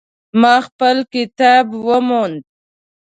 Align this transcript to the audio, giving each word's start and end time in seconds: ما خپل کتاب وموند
ما 0.41 0.55
خپل 0.67 0.95
کتاب 1.13 1.65
وموند 1.87 2.41